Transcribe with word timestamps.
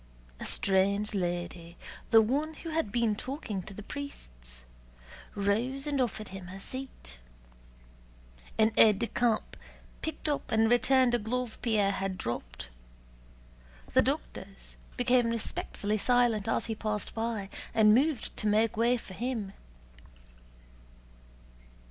A 0.39 0.45
strange 0.45 1.13
lady, 1.13 1.77
the 2.09 2.23
one 2.23 2.55
who 2.55 2.69
had 2.69 2.91
been 2.91 3.15
talking 3.15 3.61
to 3.61 3.71
the 3.75 3.83
priests, 3.83 4.65
rose 5.35 5.85
and 5.85 6.01
offered 6.01 6.29
him 6.29 6.47
her 6.47 6.59
seat; 6.59 7.19
an 8.57 8.71
aide 8.77 8.97
de 8.97 9.05
camp 9.05 9.55
picked 10.01 10.27
up 10.27 10.51
and 10.51 10.71
returned 10.71 11.13
a 11.13 11.19
glove 11.19 11.59
Pierre 11.61 11.91
had 11.91 12.17
dropped; 12.17 12.69
the 13.93 14.01
doctors 14.01 14.75
became 14.97 15.27
respectfully 15.29 15.99
silent 15.99 16.47
as 16.47 16.65
he 16.65 16.73
passed 16.73 17.13
by, 17.13 17.47
and 17.71 17.93
moved 17.93 18.35
to 18.37 18.47
make 18.47 18.75
way 18.75 18.97
for 18.97 19.13
him. 19.13 19.53